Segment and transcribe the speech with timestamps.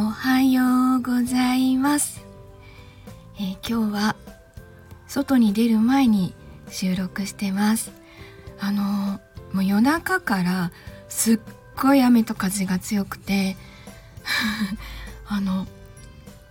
[0.00, 2.24] おはようございます、
[3.36, 4.16] えー、今日は
[5.08, 6.34] 外に出る前に
[6.70, 7.90] 収録してます。
[8.60, 10.70] あのー、もう夜中から
[11.08, 11.40] すっ
[11.76, 13.56] ごい雨と風が強くて
[15.26, 15.66] あの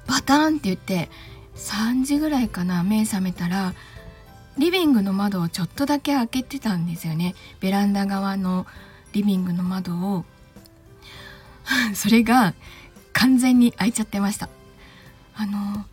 [0.07, 1.09] バタンって言って
[1.55, 3.73] 3時ぐらいかな目覚めたら
[4.57, 7.33] リビングの窓をちょっとだけ開けてたんですよね。
[7.61, 8.67] ベランダ側の
[9.13, 10.25] リビングの窓を。
[11.95, 12.53] それが
[13.17, 14.47] 完全に開いちゃってました。
[15.35, 15.85] あの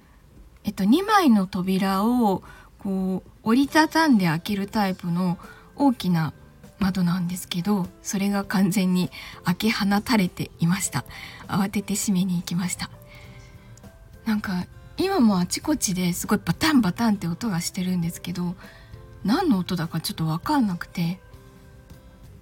[0.65, 2.43] えっと2枚の扉を
[2.79, 5.39] こう折りたたんで開けるタイプの
[5.75, 6.35] 大きな
[6.79, 9.11] 窓なんですけどそれが完全に
[9.45, 11.05] 開け放たれていました。
[11.49, 12.91] 慌てて閉めに行きました。
[14.27, 14.67] なんか
[14.99, 18.55] 今もあちこちですごいバタンバタンって音がしてるんですけど
[19.25, 21.19] 何の音だかちょっと分かんなくて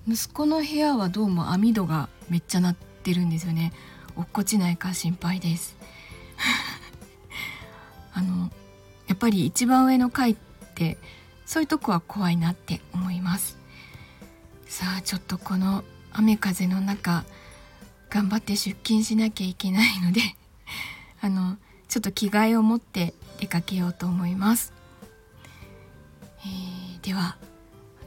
[0.09, 3.73] 息子の部屋はどうも網戸がめっちゃ鳴ってるんですよね。
[4.17, 5.77] 落っこちないか心配です。
[8.15, 8.51] あの
[9.07, 10.37] やっぱり一番上の階っ
[10.75, 10.99] て
[11.47, 13.59] そういうとこは怖いなって思います。
[14.67, 17.25] さあちょっとこの雨風の中
[18.11, 20.21] 頑張って出勤しなきゃいけないので
[21.21, 21.57] あの
[21.89, 24.73] ちょっと着替えを持って出かけようと思います、
[26.41, 27.37] えー、では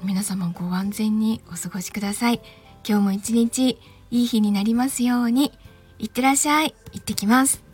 [0.03, 2.41] 皆様ご安全にお過ごしください。
[2.87, 3.79] 今日も一日
[4.11, 5.51] いい日になりますように。
[5.99, 6.75] いってらっしゃい。
[6.93, 7.64] 行ってきます。